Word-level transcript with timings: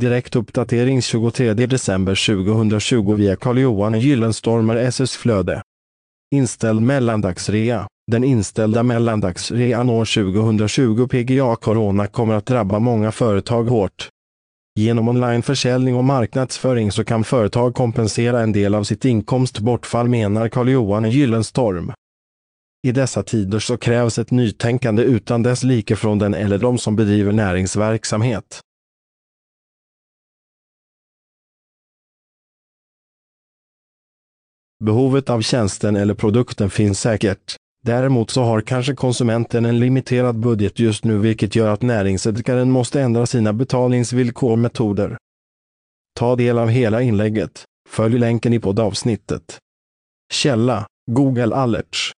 Direktuppdatering 0.00 1.02
23 1.02 1.54
december 1.54 2.14
2020 2.14 3.14
via 3.14 3.36
Carl-Johan 3.36 4.00
Gyllenstormer 4.00 4.76
SS 4.76 5.16
Flöde. 5.16 5.62
Inställd 6.34 6.82
mellandagsrea. 6.82 7.86
Den 8.12 8.24
inställda 8.24 8.82
mellandagsrean 8.82 9.90
år 9.90 10.04
2020 10.04 11.06
PGA 11.06 11.56
Corona 11.56 12.06
kommer 12.06 12.34
att 12.34 12.46
drabba 12.46 12.78
många 12.78 13.12
företag 13.12 13.64
hårt. 13.64 14.08
Genom 14.78 15.08
onlineförsäljning 15.08 15.94
och 15.94 16.04
marknadsföring 16.04 16.92
så 16.92 17.04
kan 17.04 17.24
företag 17.24 17.74
kompensera 17.74 18.40
en 18.40 18.52
del 18.52 18.74
av 18.74 18.84
sitt 18.84 19.04
inkomstbortfall 19.04 20.08
menar 20.08 20.48
Carl-Johan 20.48 21.10
Gyllenstorm. 21.10 21.92
I 22.86 22.92
dessa 22.92 23.22
tider 23.22 23.58
så 23.58 23.76
krävs 23.76 24.18
ett 24.18 24.30
nytänkande 24.30 25.02
utan 25.02 25.42
dess 25.42 25.62
like 25.62 25.96
från 25.96 26.18
den 26.18 26.34
eller 26.34 26.58
de 26.58 26.78
som 26.78 26.96
bedriver 26.96 27.32
näringsverksamhet. 27.32 28.60
Behovet 34.84 35.30
av 35.30 35.40
tjänsten 35.40 35.96
eller 35.96 36.14
produkten 36.14 36.70
finns 36.70 37.00
säkert. 37.00 37.56
Däremot 37.82 38.30
så 38.30 38.42
har 38.42 38.60
kanske 38.60 38.94
konsumenten 38.94 39.64
en 39.64 39.78
limiterad 39.78 40.38
budget 40.38 40.78
just 40.78 41.04
nu 41.04 41.18
vilket 41.18 41.56
gör 41.56 41.68
att 41.68 41.82
näringsidkaren 41.82 42.70
måste 42.70 43.00
ändra 43.00 43.26
sina 43.26 43.52
betalningsvillkor 43.52 44.52
och 44.52 44.58
metoder. 44.58 45.16
Ta 46.18 46.36
del 46.36 46.58
av 46.58 46.68
hela 46.68 47.02
inlägget. 47.02 47.64
Följ 47.88 48.18
länken 48.18 48.52
i 48.52 48.60
poddavsnittet. 48.60 49.58
Källa 50.32 50.86
Google 51.10 51.54
Alerts 51.54 52.12